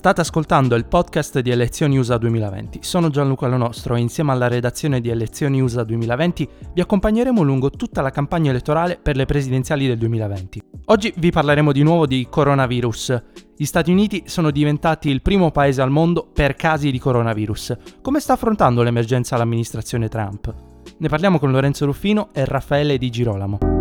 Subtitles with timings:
[0.00, 2.78] State ascoltando il podcast di Elezioni USA 2020.
[2.80, 8.00] Sono Gianluca Lonostro e insieme alla redazione di Elezioni USA 2020 vi accompagneremo lungo tutta
[8.00, 10.62] la campagna elettorale per le presidenziali del 2020.
[10.86, 13.22] Oggi vi parleremo di nuovo di coronavirus.
[13.54, 17.76] Gli Stati Uniti sono diventati il primo paese al mondo per casi di coronavirus.
[18.00, 20.54] Come sta affrontando l'emergenza l'amministrazione Trump?
[20.96, 23.79] Ne parliamo con Lorenzo Ruffino e Raffaele Di Girolamo.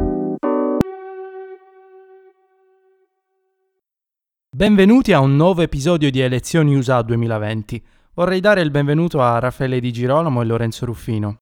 [4.59, 7.81] Benvenuti a un nuovo episodio di Elezioni USA 2020.
[8.13, 11.37] Vorrei dare il benvenuto a Raffaele Di Girolamo e Lorenzo Ruffino.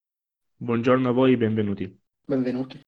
[0.55, 1.99] Buongiorno a voi, benvenuti.
[2.23, 2.79] Benvenuti.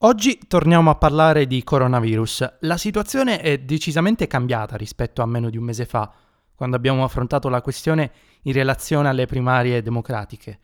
[0.00, 2.56] Oggi torniamo a parlare di coronavirus.
[2.60, 6.12] La situazione è decisamente cambiata rispetto a meno di un mese fa,
[6.54, 8.12] quando abbiamo affrontato la questione
[8.42, 10.58] in relazione alle primarie democratiche.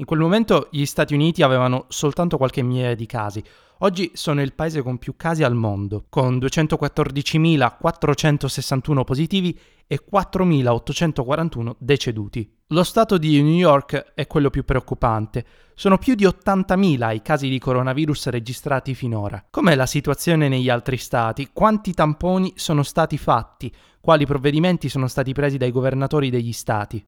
[0.00, 3.44] In quel momento gli Stati Uniti avevano soltanto qualche migliaia di casi,
[3.82, 12.58] Oggi sono il paese con più casi al mondo, con 214.461 positivi e 4.841 deceduti.
[12.68, 15.46] Lo stato di New York è quello più preoccupante.
[15.74, 19.46] Sono più di 80.000 i casi di coronavirus registrati finora.
[19.48, 21.48] Com'è la situazione negli altri stati?
[21.50, 23.74] Quanti tamponi sono stati fatti?
[23.98, 27.02] Quali provvedimenti sono stati presi dai governatori degli stati?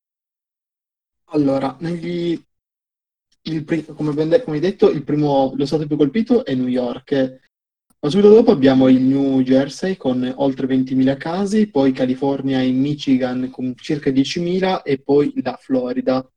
[1.35, 2.43] Allora, negli
[3.43, 7.41] il, come, ben, come detto, il primo, lo stato più colpito è New York.
[8.01, 13.49] Ma subito dopo abbiamo il New Jersey con oltre 20.000 casi, poi California e Michigan
[13.51, 16.29] con circa 10.000 e poi la Florida.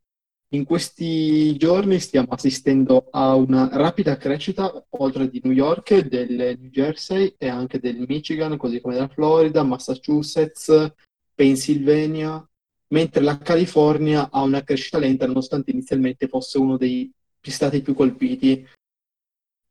[0.49, 6.69] In questi giorni stiamo assistendo a una rapida crescita, oltre di New York, del New
[6.69, 10.93] Jersey e anche del Michigan, così come della Florida, Massachusetts,
[11.33, 12.47] Pennsylvania,
[12.89, 18.67] mentre la California ha una crescita lenta nonostante inizialmente fosse uno dei stati più colpiti.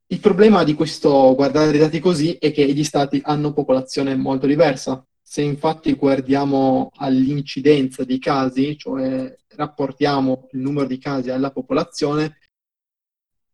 [0.07, 4.47] Il problema di questo guardare i dati così è che gli stati hanno popolazione molto
[4.47, 5.05] diversa.
[5.21, 12.39] Se infatti guardiamo all'incidenza di casi, cioè rapportiamo il numero di casi alla popolazione,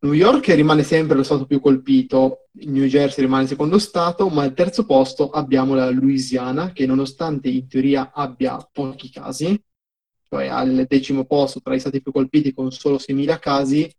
[0.03, 4.41] New York rimane sempre lo stato più colpito, New Jersey rimane il secondo stato, ma
[4.41, 9.61] al terzo posto abbiamo la Louisiana che nonostante in teoria abbia pochi casi,
[10.27, 13.95] cioè al decimo posto tra i stati più colpiti con solo 6.000 casi,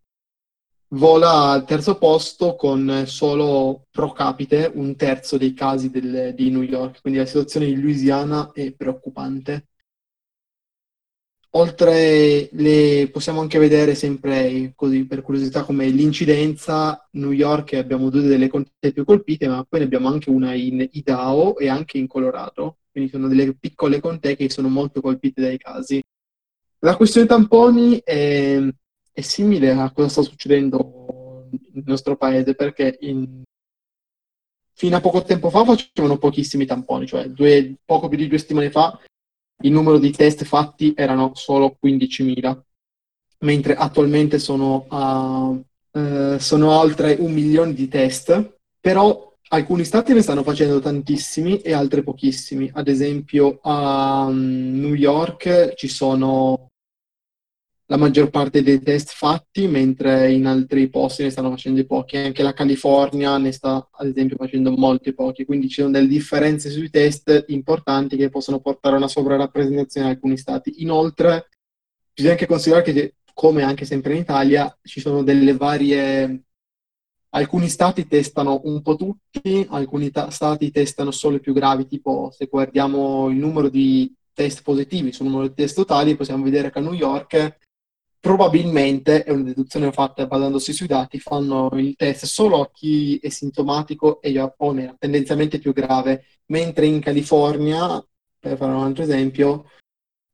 [0.88, 6.62] vola al terzo posto con solo pro capite un terzo dei casi del, di New
[6.62, 9.68] York, quindi la situazione in Louisiana è preoccupante.
[11.54, 18.22] Oltre le possiamo anche vedere sempre così per curiosità come l'incidenza New York abbiamo due
[18.22, 22.06] delle contee più colpite, ma poi ne abbiamo anche una in Idaho e anche in
[22.06, 22.78] Colorado.
[22.90, 26.02] Quindi sono delle piccole contee che sono molto colpite dai casi.
[26.78, 28.58] La questione tamponi è,
[29.12, 33.42] è simile a cosa sta succedendo nel nostro paese perché in,
[34.72, 38.70] fino a poco tempo fa facevano pochissimi tamponi, cioè due, poco più di due settimane
[38.70, 38.98] fa
[39.62, 42.60] il numero di test fatti erano solo 15.000,
[43.40, 45.52] mentre attualmente sono, a,
[45.92, 51.72] eh, sono oltre un milione di test, però alcuni stati ne stanno facendo tantissimi e
[51.72, 52.70] altri pochissimi.
[52.72, 56.71] Ad esempio a um, New York ci sono
[57.92, 62.16] la maggior parte dei test fatti, mentre in altri posti ne stanno facendo pochi.
[62.16, 65.44] Anche la California ne sta, ad esempio, facendo molti pochi.
[65.44, 70.12] Quindi ci sono delle differenze sui test importanti che possono portare a una sovrarappresentazione in
[70.14, 70.80] alcuni stati.
[70.82, 71.50] Inoltre,
[72.14, 76.44] bisogna anche considerare che, come anche sempre in Italia, ci sono delle varie...
[77.34, 82.30] Alcuni stati testano un po' tutti, alcuni ta- stati testano solo i più gravi, tipo
[82.30, 86.78] se guardiamo il numero di test positivi sul numero di test totali, possiamo vedere che
[86.78, 87.58] a New York
[88.22, 93.28] probabilmente, è una deduzione fatta basandosi sui dati, fanno il test solo a chi è
[93.30, 98.00] sintomatico e o meno, tendenzialmente più grave, mentre in California,
[98.38, 99.64] per fare un altro esempio,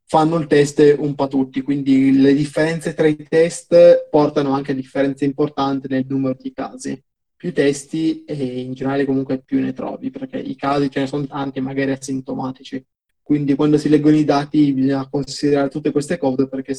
[0.04, 4.75] fanno il test un po' tutti, quindi le differenze tra i test portano anche a
[4.75, 7.03] differenze importanti nel numero di casi.
[7.34, 11.26] Più testi e in generale comunque più ne trovi, perché i casi ce ne sono
[11.26, 12.84] tanti, magari asintomatici.
[13.23, 16.75] Quindi quando si leggono i dati bisogna considerare tutte queste cose perché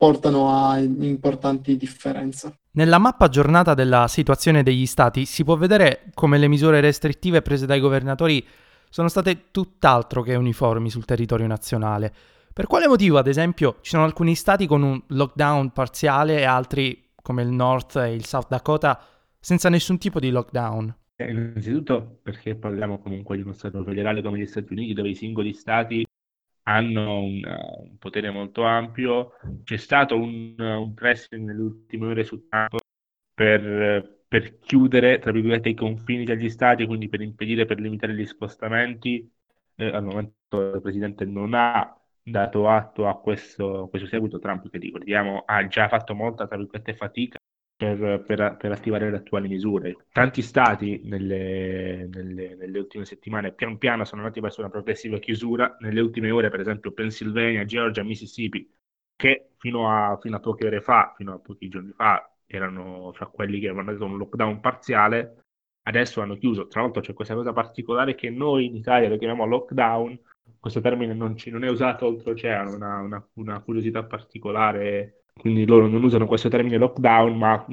[0.00, 2.60] portano a importanti differenze.
[2.70, 7.66] Nella mappa aggiornata della situazione degli stati si può vedere come le misure restrittive prese
[7.66, 8.42] dai governatori
[8.88, 12.10] sono state tutt'altro che uniformi sul territorio nazionale.
[12.50, 17.10] Per quale motivo, ad esempio, ci sono alcuni stati con un lockdown parziale e altri,
[17.20, 18.98] come il North e il South Dakota,
[19.38, 20.96] senza nessun tipo di lockdown?
[21.16, 25.14] Eh, innanzitutto perché parliamo comunque di uno Stato federale come gli Stati Uniti, dove i
[25.14, 26.06] singoli Stati
[26.70, 29.32] hanno un, un, potere molto ampio.
[29.64, 32.78] C'è stato un, un pressing nelle ultime ore su Trump
[33.34, 38.26] per, per, chiudere, tra virgolette, i confini degli stati, quindi per impedire, per limitare gli
[38.26, 39.28] spostamenti.
[39.76, 40.36] eh, al momento
[40.74, 45.88] il Presidente non ha dato atto a questo, questo seguito, Trump che ricordiamo ha già
[45.88, 47.39] fatto molta tra virgolette, fatica
[47.80, 49.96] per, per, per, attivare le attuali misure.
[50.12, 55.78] Tanti stati nelle, nelle, nelle, ultime settimane pian piano sono andati verso una progressiva chiusura,
[55.80, 58.70] nelle ultime ore per esempio Pennsylvania, Georgia, Mississippi,
[59.16, 63.26] che fino a, fino a poche ore fa, fino a pochi giorni fa, erano fra
[63.28, 65.44] quelli che avevano dato un lockdown parziale,
[65.84, 66.66] adesso hanno chiuso.
[66.66, 70.20] Tra l'altro c'è questa cosa particolare che noi in Italia lo chiamiamo lockdown,
[70.58, 75.86] questo termine non, ci, non è usato oltreoceano, una, una, una, curiosità particolare, quindi loro
[75.88, 77.64] non usano questo termine lockdown, ma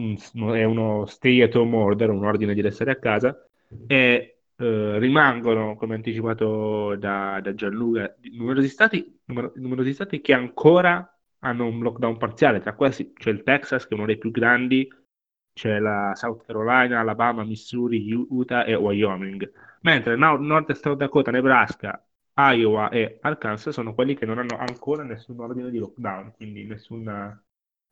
[0.55, 3.37] è uno stay at home order, un ordine di restare a casa,
[3.85, 11.11] e eh, rimangono, come anticipato da, da Gianluca, numerosi stati, numero, numerosi stati che ancora
[11.39, 14.87] hanno un lockdown parziale, tra questi c'è il Texas, che è uno dei più grandi,
[15.53, 22.01] c'è la South Carolina, Alabama, Missouri, Utah e Wyoming, mentre Nord, Nord South Dakota, Nebraska,
[22.37, 27.43] Iowa e Arkansas sono quelli che non hanno ancora nessun ordine di lockdown, quindi nessuna,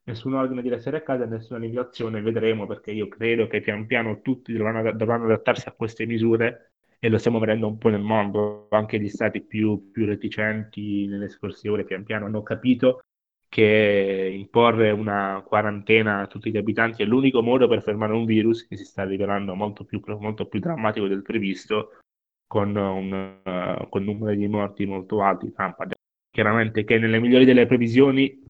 [0.05, 4.21] nessun ordine di restare a casa nessuna limitazione, vedremo perché io credo che pian piano
[4.21, 8.67] tutti dovranno, dovranno, adattarsi a queste misure e lo stiamo vedendo un po' nel mondo,
[8.69, 13.01] anche gli stati più, più reticenti nelle scorse ore pian piano hanno capito
[13.47, 18.67] che imporre una quarantena a tutti gli abitanti è l'unico modo per fermare un virus
[18.67, 21.99] che si sta rivelando molto più, molto più drammatico del previsto,
[22.47, 25.51] con un uh, con numeri di morti molto alti.
[25.51, 25.93] Trump
[26.31, 28.44] chiaramente che nelle migliori delle previsioni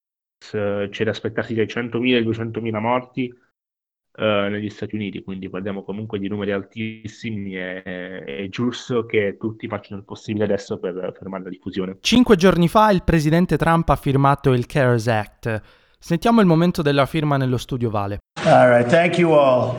[0.53, 3.33] uh, c'è da aspettarsi dai 100.000 ai 200.000 morti
[4.17, 7.83] uh, negli Stati Uniti, quindi parliamo comunque di numeri altissimi e
[8.23, 11.97] è giusto che tutti facciano il possibile adesso per fermare la diffusione.
[12.01, 15.61] Cinque giorni fa il presidente Trump ha firmato il CARES Act.
[15.99, 18.19] Sentiamo il momento della firma nello studio Vale.
[18.45, 19.75] All right, thank you all.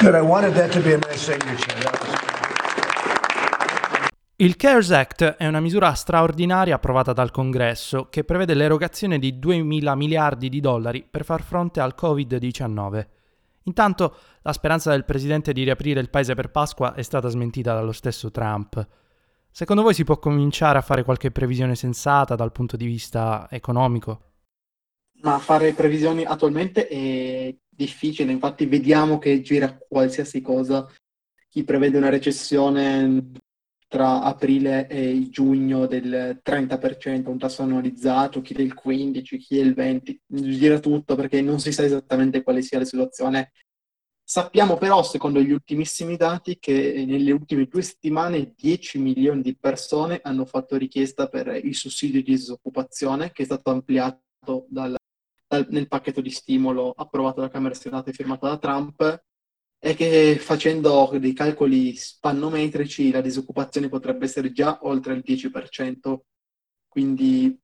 [0.00, 1.78] Good, I wanted that to be nice signature.
[4.36, 9.94] Il CARES Act è una misura straordinaria approvata dal Congresso che prevede l'erogazione di 2.000
[9.96, 13.06] miliardi di dollari per far fronte al Covid-19.
[13.64, 17.92] Intanto la speranza del presidente di riaprire il paese per Pasqua è stata smentita dallo
[17.92, 18.82] stesso Trump.
[19.50, 24.22] Secondo voi si può cominciare a fare qualche previsione sensata dal punto di vista economico?
[25.20, 30.86] Ma fare previsioni attualmente è difficile, infatti vediamo che gira qualsiasi cosa.
[31.48, 33.32] Chi prevede una recessione
[33.88, 40.18] tra aprile e giugno del 30%, un tasso annualizzato, chi del 15%, chi del 20%,
[40.28, 43.50] gira tutto perché non si sa esattamente quale sia la situazione.
[44.22, 50.20] Sappiamo però, secondo gli ultimissimi dati, che nelle ultime due settimane 10 milioni di persone
[50.22, 54.99] hanno fatto richiesta per il sussidio di disoccupazione, che è stato ampliato dal, dal,
[55.68, 59.22] nel pacchetto di stimolo approvato da Camera Senato e firmato da Trump,
[59.78, 66.18] è che facendo dei calcoli spannometrici la disoccupazione potrebbe essere già oltre il 10%,
[66.86, 67.58] quindi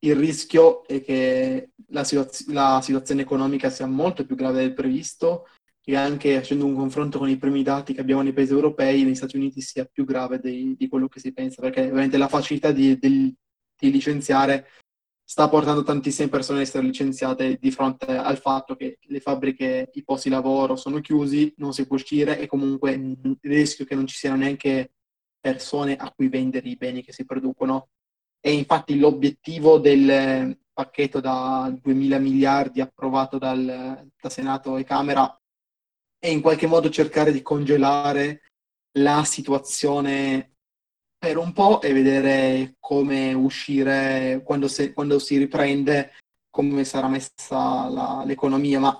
[0.00, 5.48] il rischio è che la, situaz- la situazione economica sia molto più grave del previsto
[5.84, 9.14] e anche facendo un confronto con i primi dati che abbiamo nei paesi europei, negli
[9.14, 12.72] Stati Uniti sia più grave di, di quello che si pensa, perché ovviamente la facilità
[12.72, 13.34] di, di,
[13.78, 14.68] di licenziare
[15.28, 20.04] sta portando tantissime persone a essere licenziate di fronte al fatto che le fabbriche, i
[20.04, 24.06] posti di lavoro sono chiusi, non si può uscire e comunque il rischio che non
[24.06, 24.92] ci siano neanche
[25.40, 27.88] persone a cui vendere i beni che si producono.
[28.40, 35.36] E infatti l'obiettivo del pacchetto da 2.000 miliardi approvato dal, da Senato e Camera
[36.20, 38.42] è in qualche modo cercare di congelare
[38.98, 40.55] la situazione
[41.18, 46.12] per un po' e vedere come uscire quando, se, quando si riprende,
[46.50, 48.98] come sarà messa la, l'economia, ma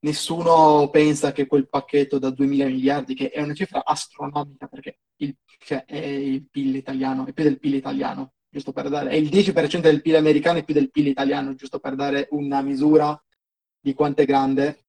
[0.00, 4.98] nessuno pensa che quel pacchetto da 2 mila miliardi, che è una cifra astronomica perché
[5.16, 9.14] il, cioè, è il PIL italiano, è più del PIL italiano, giusto per dare, è
[9.14, 13.20] il 10% del PIL americano e più del PIL italiano, giusto per dare una misura
[13.80, 14.85] di quanto è grande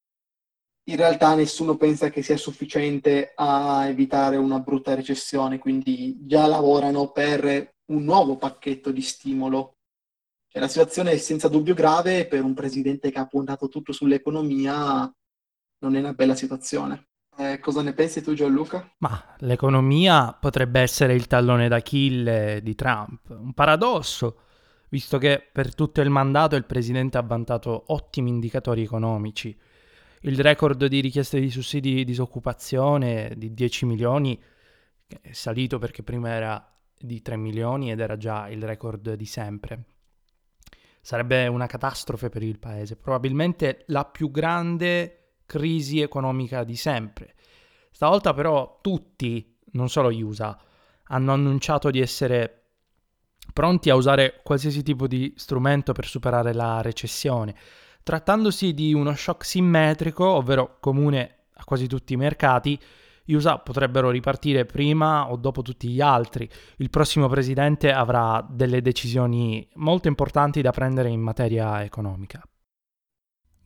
[0.90, 7.12] in realtà nessuno pensa che sia sufficiente a evitare una brutta recessione, quindi già lavorano
[7.12, 9.76] per un nuovo pacchetto di stimolo.
[10.48, 15.14] Cioè, la situazione è senza dubbio grave per un presidente che ha puntato tutto sull'economia,
[15.80, 17.10] non è una bella situazione.
[17.38, 18.90] Eh, cosa ne pensi tu Gianluca?
[19.00, 24.40] Ma l'economia potrebbe essere il tallone d'Achille di Trump, un paradosso,
[24.90, 29.56] visto che per tutto il mandato il presidente ha vantato ottimi indicatori economici
[30.22, 34.42] il record di richieste di sussidi di disoccupazione di 10 milioni
[35.08, 39.84] è salito perché prima era di 3 milioni ed era già il record di sempre.
[41.02, 47.36] Sarebbe una catastrofe per il paese, probabilmente la più grande crisi economica di sempre.
[47.92, 50.60] Stavolta però tutti, non solo gli USA,
[51.04, 52.64] hanno annunciato di essere
[53.54, 57.56] pronti a usare qualsiasi tipo di strumento per superare la recessione.
[58.08, 62.80] Trattandosi di uno shock simmetrico, ovvero comune a quasi tutti i mercati,
[63.26, 66.50] gli USA potrebbero ripartire prima o dopo tutti gli altri.
[66.78, 72.42] Il prossimo presidente avrà delle decisioni molto importanti da prendere in materia economica.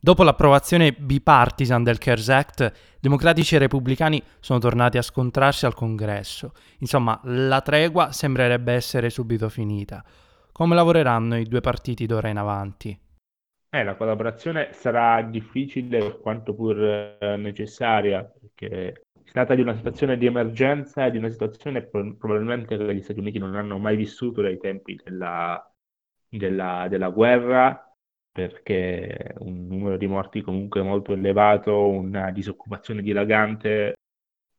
[0.00, 6.52] Dopo l'approvazione bipartisan del CARES Act, democratici e repubblicani sono tornati a scontrarsi al congresso.
[6.78, 10.04] Insomma, la tregua sembrerebbe essere subito finita.
[10.50, 12.98] Come lavoreranno i due partiti d'ora in avanti?
[13.74, 20.18] Eh, la collaborazione sarà difficile quanto pur eh, necessaria, perché si tratta di una situazione
[20.18, 24.42] di emergenza e di una situazione probabilmente che gli Stati Uniti non hanno mai vissuto
[24.42, 25.58] dai tempi della,
[26.28, 27.90] della, della guerra,
[28.30, 33.94] perché un numero di morti comunque molto elevato, una disoccupazione dilagante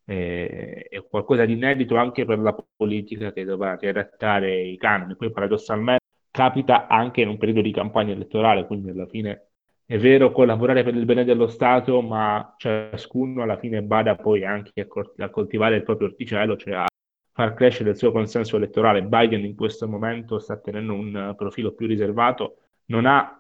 [0.05, 5.15] è, è qualcosa di inedito anche per la politica che dovrà riadattare i canoni.
[5.15, 6.03] Poi paradossalmente
[6.34, 9.50] capita anche in un periodo di campagna elettorale, quindi alla fine
[9.86, 14.82] è vero collaborare per il bene dello Stato, ma ciascuno alla fine bada poi anche
[14.82, 16.88] a, a coltivare il proprio orticello, cioè a
[17.34, 19.04] far crescere il suo consenso elettorale.
[19.04, 23.40] Biden in questo momento sta tenendo un profilo più riservato, non ha,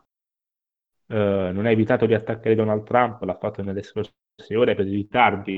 [1.07, 4.13] eh, non ha evitato di attaccare Donald Trump, l'ha fatto nelle scorse
[4.55, 5.57] ore per i ritardi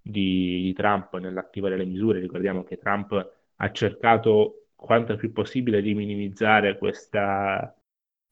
[0.00, 2.20] di, di Trump nell'attivare le misure.
[2.20, 7.74] Ricordiamo che Trump ha cercato quanto più possibile di minimizzare questa,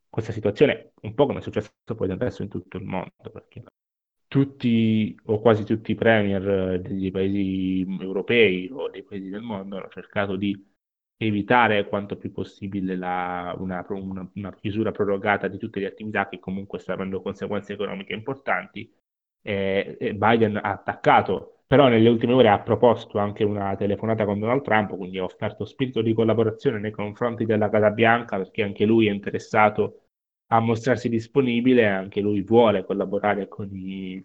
[0.08, 3.64] questa situazione, un po' come è successo poi adesso in tutto il mondo, perché
[4.28, 9.88] tutti o quasi tutti i premier dei paesi europei o dei paesi del mondo hanno
[9.88, 10.72] cercato di
[11.16, 16.38] evitare quanto più possibile la, una, una, una, chiusura prorogata di tutte le attività che
[16.40, 18.92] comunque stanno avendo conseguenze economiche importanti.
[19.40, 24.38] E, e Biden ha attaccato però nelle ultime ore ha proposto anche una telefonata con
[24.38, 28.84] Donald Trump, quindi ha offerto spirito di collaborazione nei confronti della Casa Bianca perché anche
[28.84, 30.00] lui è interessato
[30.48, 34.24] a mostrarsi disponibile, anche lui vuole collaborare con i,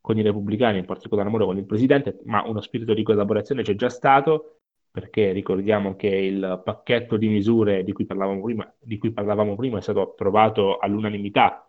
[0.00, 3.74] con i repubblicani, in particolar modo con il presidente, ma uno spirito di collaborazione c'è
[3.74, 9.54] già stato perché ricordiamo che il pacchetto di misure di cui parlavamo prima, cui parlavamo
[9.56, 11.67] prima è stato approvato all'unanimità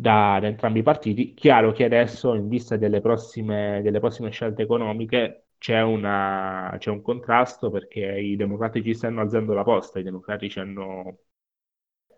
[0.00, 1.34] da, da, entrambi i partiti.
[1.34, 7.02] Chiaro che adesso, in vista delle prossime, delle prossime scelte economiche, c'è, una, c'è, un
[7.02, 11.18] contrasto perché i democratici stanno alzando la posta, i democratici hanno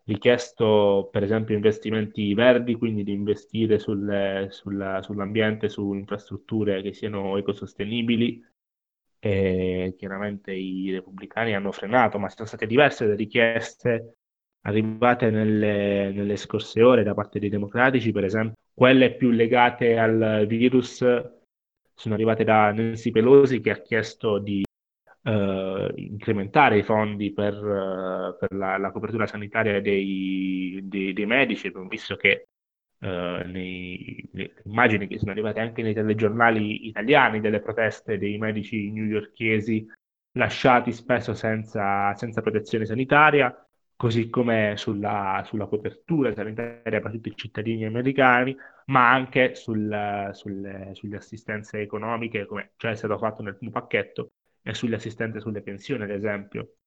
[0.04, 7.36] richiesto per esempio investimenti verdi, quindi di investire sulle, sulla, sull'ambiente, su infrastrutture che siano
[7.36, 8.44] ecosostenibili.
[9.24, 14.16] E chiaramente i repubblicani hanno frenato, ma sono state diverse le richieste
[14.62, 20.46] arrivate nelle, nelle, scorse ore da parte dei democratici, per esempio, quelle più legate al
[20.46, 21.04] virus
[21.94, 24.62] sono arrivate da Nancy Pelosi che ha chiesto di
[25.22, 31.72] uh, incrementare i fondi per, uh, per la, la, copertura sanitaria dei, dei, dei medici,
[31.88, 32.46] visto che
[33.00, 38.90] uh, nei, le immagini che sono arrivate anche nei telegiornali italiani delle proteste dei medici
[38.90, 39.86] newyorkesi
[40.34, 43.54] lasciati spesso senza, senza protezione sanitaria
[44.02, 48.56] così come sulla, sulla, copertura sanitaria per tutti i cittadini americani,
[48.86, 54.32] ma anche sul, sul, sulle assistenze economiche, come già è stato fatto nel primo pacchetto,
[54.60, 56.78] e sulle assistenze sulle pensioni, ad esempio.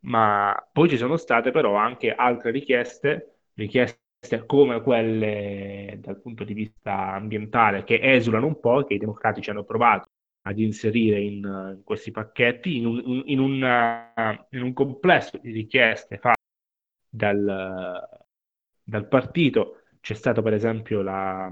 [0.00, 6.52] Ma poi ci sono state però anche altre richieste, richieste come quelle dal punto di
[6.52, 10.10] vista ambientale, che esulano un po', che i democratici hanno provato
[10.46, 11.36] ad inserire in,
[11.76, 14.12] in questi pacchetti in un, in, una,
[14.50, 16.42] in un, complesso di richieste fatte
[17.08, 18.08] dal,
[18.82, 19.80] dal partito.
[20.00, 21.50] C'è stata per esempio la,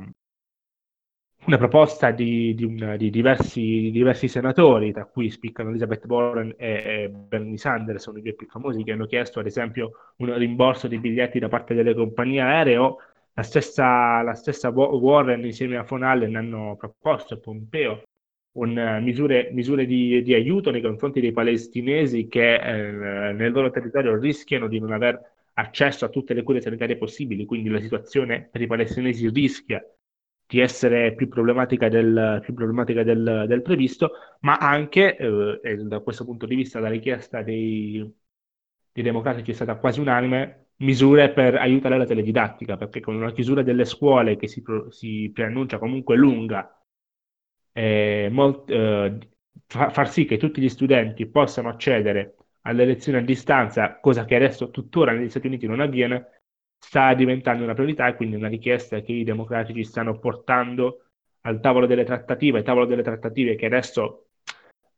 [1.47, 7.09] una proposta di, di, una, di diversi, diversi, senatori, tra cui spiccano Elizabeth Warren e,
[7.11, 10.99] Bernie Sanders, sono i due più famosi, che hanno chiesto ad esempio un rimborso dei
[10.99, 12.95] biglietti da parte delle compagnie aeree.
[13.35, 18.03] La stessa, la stessa Warren insieme a Von Allen hanno proposto a Pompeo
[18.53, 23.71] un, eh, misure, misure di, di, aiuto nei confronti dei palestinesi che eh, nel loro
[23.71, 25.21] territorio rischiano di non aver
[25.55, 29.83] accesso a tutte le cure sanitarie possibili, quindi la situazione per i palestinesi rischia
[30.47, 36.25] di essere più problematica del, più problematica del, del previsto, ma anche eh, da questo
[36.25, 37.99] punto di vista la richiesta dei,
[38.93, 43.63] dei democratici è stata quasi unanime, misure per aiutare la teledidattica, perché con una chiusura
[43.63, 46.82] delle scuole che si, si preannuncia comunque lunga
[47.73, 49.19] eh, molt, eh,
[49.67, 54.71] far sì che tutti gli studenti possano accedere alle elezioni a distanza, cosa che adesso
[54.71, 56.43] tuttora negli Stati Uniti non avviene,
[56.79, 61.07] sta diventando una priorità e quindi una richiesta che i democratici stanno portando
[61.43, 64.29] al tavolo delle trattative, il tavolo delle trattative che adesso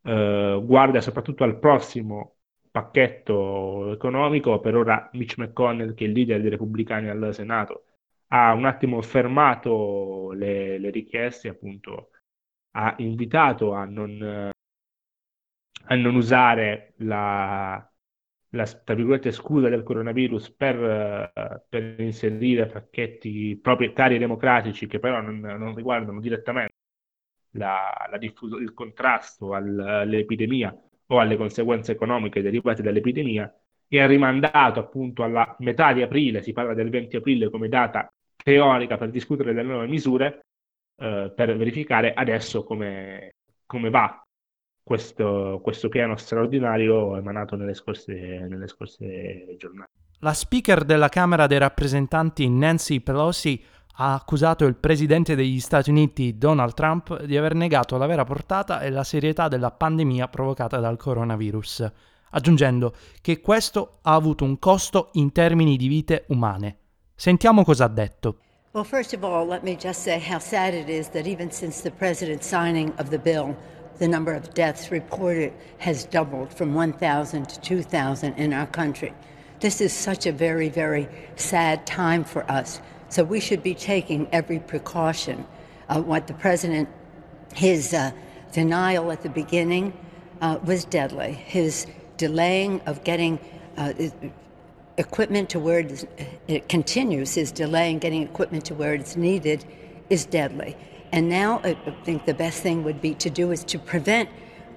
[0.03, 2.35] eh, guarda soprattutto al prossimo
[2.71, 4.59] pacchetto economico.
[4.59, 7.85] Per ora Mitch McConnell, che è il leader dei repubblicani al Senato,
[8.27, 12.09] ha un attimo fermato le, le richieste, appunto
[12.77, 14.51] ha invitato a non,
[15.87, 17.89] a non usare la,
[18.49, 25.39] la tra virgolette, scusa del coronavirus per, per inserire pacchetti proprietari democratici che però non,
[25.39, 26.73] non riguardano direttamente
[27.51, 30.77] la, la diffuso, il contrasto al, all'epidemia
[31.07, 33.53] o alle conseguenze economiche derivate dall'epidemia
[33.87, 38.11] e ha rimandato appunto alla metà di aprile, si parla del 20 aprile come data
[38.35, 40.45] teorica per discutere delle nuove misure,
[40.97, 43.35] eh, per verificare adesso come,
[43.65, 44.21] come va
[44.83, 49.89] questo, questo, piano straordinario emanato nelle scorse, nelle scorse giornate.
[50.19, 53.61] La speaker della Camera dei rappresentanti Nancy Pelosi
[53.97, 58.81] ha accusato il presidente degli Stati Uniti Donald Trump di aver negato la vera portata
[58.81, 61.91] e la serietà della pandemia provocata dal coronavirus,
[62.31, 66.77] aggiungendo che questo ha avuto un costo in termini di vite umane.
[67.15, 68.39] Sentiamo cosa ha detto.
[68.75, 71.79] Well, first of all, let me just say how sad it is that even since
[71.79, 73.55] the president's signing of the bill,
[73.99, 79.13] the number of deaths reported has doubled from 1,000 to 2,000 in our country.
[79.61, 82.81] This is such a very, very sad time for us.
[83.07, 85.47] So we should be taking every precaution.
[85.87, 86.89] Uh, what the president,
[87.53, 88.11] his uh,
[88.51, 89.93] denial at the beginning
[90.41, 91.31] uh, was deadly.
[91.31, 93.39] His delaying of getting
[93.77, 93.93] uh,
[94.97, 95.85] equipment to where
[96.47, 99.65] it continues, his delay in getting equipment to where it's needed
[100.09, 100.77] is deadly.
[101.11, 104.29] And now I think the best thing would be to do is to prevent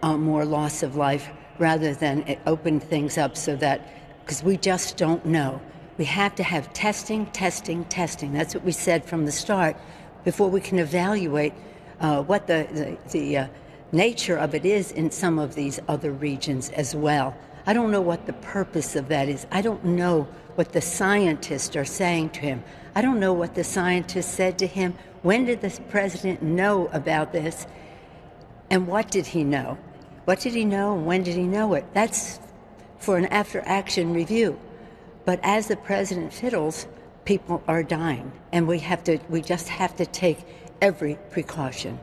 [0.02, 3.80] uh, more loss of life rather than open things up so that,
[4.24, 5.60] because we just don't know.
[5.96, 8.32] We have to have testing, testing, testing.
[8.32, 9.76] That's what we said from the start
[10.24, 11.54] before we can evaluate
[12.00, 13.46] uh, what the, the, the uh,
[13.90, 17.36] nature of it is in some of these other regions as well.
[17.68, 19.46] I don't know what the purpose of that is.
[19.52, 22.64] I don't know what the scientists are saying to him.
[22.94, 24.94] I don't know what the scientists said to him.
[25.20, 27.66] When did the president know about this?
[28.70, 29.76] And what did he know?
[30.24, 31.84] What did he know and when did he know it?
[31.92, 32.40] That's
[32.96, 34.58] for an after action review.
[35.26, 36.86] But as the president fiddles,
[37.26, 38.32] people are dying.
[38.50, 40.38] And we have to we just have to take
[40.80, 41.98] every precaution.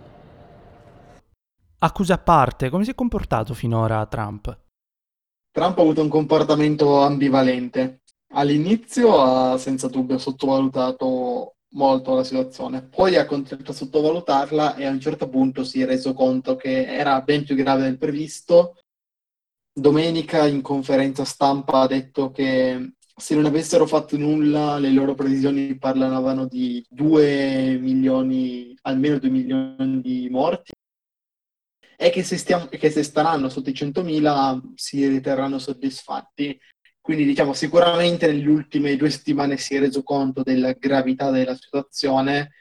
[1.79, 4.64] Accuse a parte, come si è comportato finora Trump?
[5.55, 8.01] Trump ha avuto un comportamento ambivalente.
[8.33, 14.89] All'inizio ha senza dubbio sottovalutato molto la situazione, poi ha continuato a sottovalutarla e a
[14.89, 18.79] un certo punto si è reso conto che era ben più grave del previsto.
[19.71, 25.77] Domenica in conferenza stampa ha detto che se non avessero fatto nulla le loro previsioni
[25.77, 30.73] parlavano di 2 milioni, almeno 2 milioni di morti
[31.97, 36.59] è che se, stiamo, che se staranno sotto i 100.000 si riterranno soddisfatti.
[36.99, 42.51] Quindi diciamo sicuramente nelle ultime due settimane si è reso conto della gravità della situazione,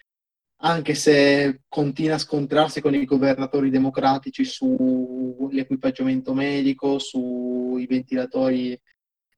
[0.63, 8.79] anche se continua a scontrarsi con i governatori democratici sull'equipaggiamento medico, sui ventilatori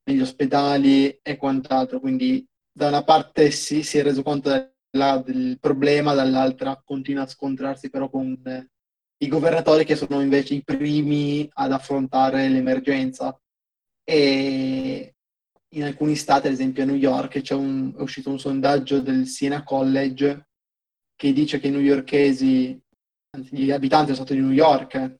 [0.04, 2.00] negli ospedali e quant'altro.
[2.00, 4.50] Quindi da una parte si, si è reso conto
[4.90, 8.36] della, del problema, dall'altra continua a scontrarsi però con
[9.18, 13.38] i governatori che sono invece i primi ad affrontare l'emergenza.
[14.04, 15.14] E
[15.68, 19.62] in alcuni stati, ad esempio a New York, un, è uscito un sondaggio del Siena
[19.62, 20.48] College
[21.16, 22.80] che dice che i newyorkesi,
[23.50, 25.18] gli abitanti dello Stato di New York,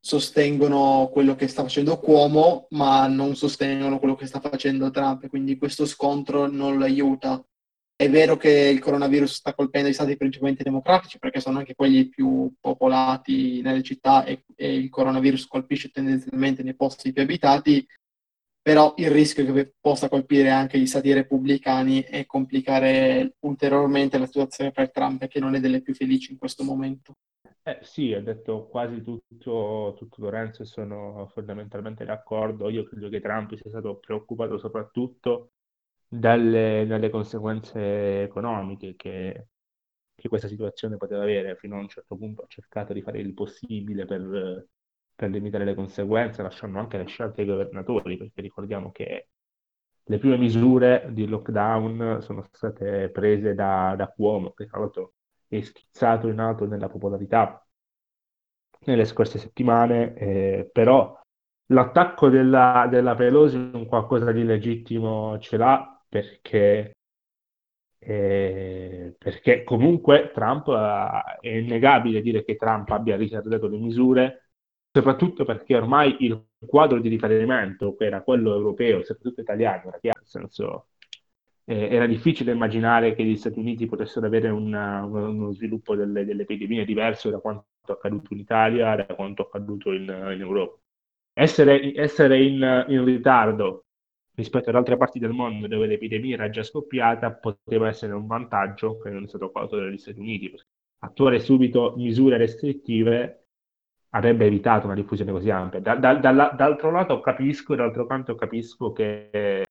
[0.00, 5.28] sostengono quello che sta facendo Cuomo, ma non sostengono quello che sta facendo Trump.
[5.28, 7.42] Quindi questo scontro non lo aiuta.
[7.96, 12.08] È vero che il coronavirus sta colpendo gli stati principalmente democratici perché sono anche quelli
[12.08, 17.86] più popolati nelle città e, e il coronavirus colpisce tendenzialmente nei posti più abitati,
[18.60, 24.72] però il rischio che possa colpire anche gli stati repubblicani e complicare ulteriormente la situazione
[24.72, 27.14] per Trump, che non è delle più felici in questo momento.
[27.62, 32.68] Eh, sì, ha detto quasi tutto, tutto Lorenzo e sono fondamentalmente d'accordo.
[32.70, 35.52] Io credo che Trump sia stato preoccupato soprattutto
[36.08, 39.48] dalle, dalle conseguenze economiche che,
[40.14, 41.56] che, questa situazione poteva avere.
[41.56, 44.68] Fino a un certo punto ha cercato di fare il possibile per,
[45.14, 49.28] per limitare le conseguenze, lasciando anche le scelte ai governatori, perché ricordiamo che
[50.06, 55.14] le prime misure di lockdown sono state prese da, da Cuomo, che tra l'altro
[55.48, 57.64] è schizzato in alto nella popolarità
[58.86, 61.18] nelle scorse settimane, eh, però
[61.66, 66.92] l'attacco della, della Pelosi un qualcosa di legittimo ce l'ha perché,
[67.98, 74.50] eh, perché comunque Trump eh, è innegabile dire che Trump abbia ritardato le misure,
[74.92, 80.20] soprattutto perché ormai il quadro di riferimento, che era quello europeo, soprattutto italiano, era chiaro,
[80.20, 80.86] nel senso
[81.64, 86.42] eh, era difficile immaginare che gli Stati Uniti potessero avere una, uno sviluppo delle, delle,
[86.42, 90.78] epidemie diverso da quanto accaduto in Italia, da quanto accaduto in, in Europa.
[91.32, 93.83] Essere, essere in, in, ritardo
[94.34, 98.98] rispetto ad altre parti del mondo dove l'epidemia era già scoppiata poteva essere un vantaggio
[98.98, 100.54] che non è stato colto dagli Stati Uniti.
[101.00, 103.46] Attuare subito misure restrittive
[104.10, 105.80] avrebbe evitato una diffusione così ampia.
[105.80, 109.64] Da, da, da, d'altro lato capisco, d'altro canto capisco che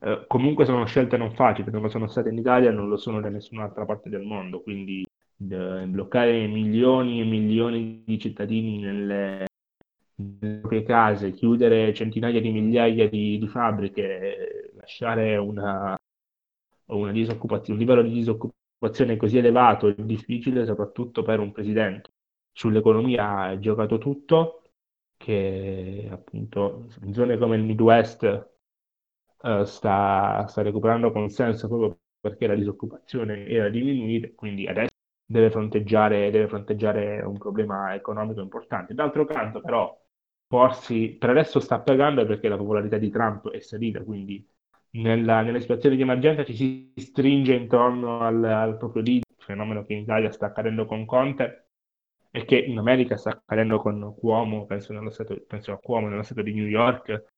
[0.00, 3.30] eh, comunque sono scelte non facili, non sono state in Italia, non lo sono da
[3.30, 9.46] nessun'altra parte del mondo, quindi eh, bloccare milioni e milioni di cittadini nelle,
[10.16, 15.96] nelle proprie case, chiudere centinaia di migliaia di, di fabbriche, lasciare una,
[16.86, 22.10] una un livello di disoccupazione così elevato è difficile soprattutto per un presidente.
[22.52, 24.62] Sull'economia ha giocato tutto,
[25.16, 28.50] che appunto in zone come il Midwest
[29.42, 34.92] uh, sta, sta, recuperando consenso proprio perché la disoccupazione era diminuita, quindi adesso
[35.26, 38.94] deve fronteggiare, deve fronteggiare un problema economico importante.
[38.94, 39.94] D'altro canto, però,
[40.46, 44.46] porsi per adesso sta pagando perché la popolarità di Trump è salita, quindi
[44.90, 49.94] nella, nelle situazioni di emergenza ci si stringe intorno al, al proprio leader, fenomeno che
[49.94, 51.68] in Italia sta accadendo con Conte
[52.30, 56.42] e che in America sta accadendo con Cuomo, penso, stato, penso a Cuomo nello stato
[56.42, 57.32] di New York,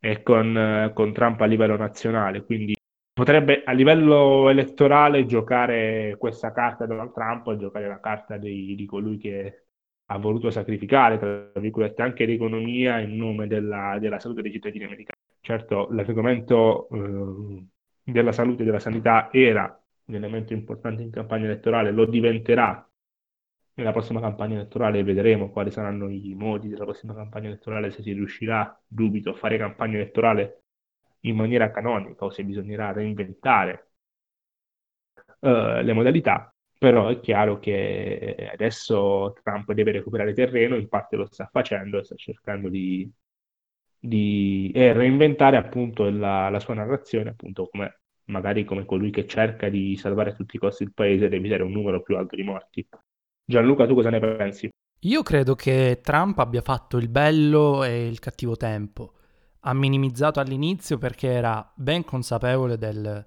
[0.00, 2.74] e con, con Trump a livello nazionale, quindi
[3.12, 9.18] potrebbe a livello elettorale giocare questa carta Donald Trump, giocare la carta di, di colui
[9.18, 9.66] che
[10.12, 15.18] ha voluto sacrificare, tra virgolette, anche l'economia in nome della, della salute dei cittadini americani.
[15.40, 17.64] Certo, l'argomento eh,
[18.02, 22.84] della salute e della sanità era un elemento importante in campagna elettorale, lo diventerà
[23.74, 28.12] nella prossima campagna elettorale vedremo quali saranno i modi della prossima campagna elettorale, se si
[28.12, 30.64] riuscirà, dubito, a fare campagna elettorale
[31.20, 33.90] in maniera canonica o se bisognerà reinventare
[35.38, 41.26] uh, le modalità, però è chiaro che adesso Trump deve recuperare terreno, in parte lo
[41.26, 43.06] sta facendo sta cercando di,
[43.98, 49.68] di eh, reinventare appunto la, la, sua narrazione, appunto come magari come colui che cerca
[49.68, 52.44] di salvare a tutti i costi il paese ed evitare un numero più alto di
[52.44, 52.88] morti.
[53.44, 54.70] Gianluca, tu cosa ne pensi?
[55.00, 59.12] Io credo che Trump abbia fatto il bello e il cattivo tempo.
[59.60, 63.26] Ha minimizzato all'inizio perché era ben consapevole del,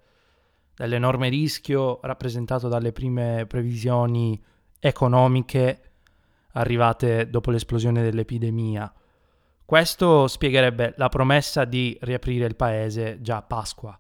[0.75, 4.41] dell'enorme rischio rappresentato dalle prime previsioni
[4.79, 5.81] economiche
[6.53, 8.91] arrivate dopo l'esplosione dell'epidemia.
[9.65, 13.97] Questo spiegherebbe la promessa di riaprire il paese già a Pasqua.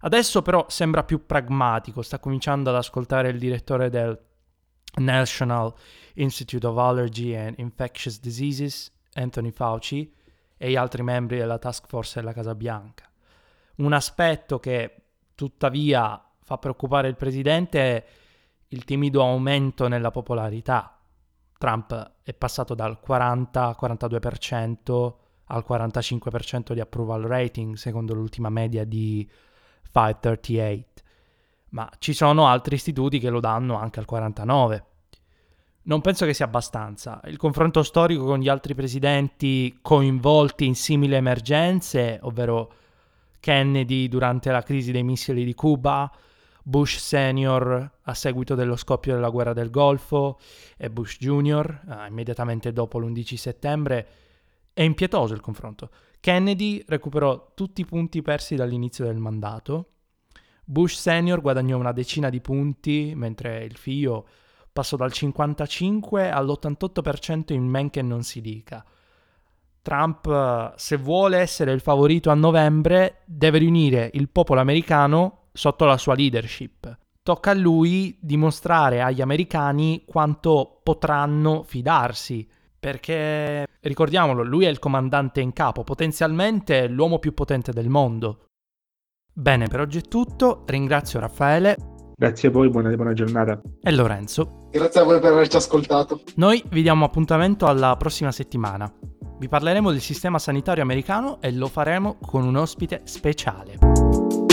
[0.00, 4.18] Adesso però sembra più pragmatico, sta cominciando ad ascoltare il direttore del
[4.96, 5.72] National
[6.14, 10.12] Institute of Allergy and Infectious Diseases, Anthony Fauci,
[10.56, 13.10] e gli altri membri della task force della Casa Bianca.
[13.76, 15.03] Un aspetto che
[15.34, 18.06] tuttavia fa preoccupare il presidente
[18.68, 20.98] il timido aumento nella popolarità.
[21.56, 25.14] Trump è passato dal 40-42%
[25.48, 29.28] al 45% di approval rating, secondo l'ultima media di
[29.92, 30.94] 538
[31.74, 34.86] ma ci sono altri istituti che lo danno anche al 49.
[35.82, 37.20] Non penso che sia abbastanza.
[37.24, 42.72] Il confronto storico con gli altri presidenti coinvolti in simili emergenze, ovvero
[43.44, 46.10] Kennedy durante la crisi dei missili di Cuba,
[46.62, 50.38] Bush senior a seguito dello scoppio della guerra del Golfo
[50.78, 54.08] e Bush junior eh, immediatamente dopo l'11 settembre,
[54.72, 55.90] è impietoso il confronto.
[56.20, 59.90] Kennedy recuperò tutti i punti persi dall'inizio del mandato
[60.64, 64.26] Bush senior guadagnò una decina di punti, mentre il figlio
[64.72, 68.82] passò dal 55 all'88% in men che non si dica.
[69.84, 75.98] Trump, se vuole essere il favorito a novembre, deve riunire il popolo americano sotto la
[75.98, 76.98] sua leadership.
[77.22, 82.48] Tocca a lui dimostrare agli americani quanto potranno fidarsi,
[82.80, 88.46] perché ricordiamolo, lui è il comandante in capo, potenzialmente l'uomo più potente del mondo.
[89.34, 90.62] Bene, per oggi è tutto.
[90.66, 91.93] Ringrazio Raffaele.
[92.24, 93.60] Grazie a voi, buona, buona giornata.
[93.82, 94.68] E Lorenzo.
[94.70, 96.22] Grazie a voi per averci ascoltato.
[96.36, 98.90] Noi vi diamo appuntamento alla prossima settimana.
[99.38, 104.43] Vi parleremo del sistema sanitario americano e lo faremo con un ospite speciale.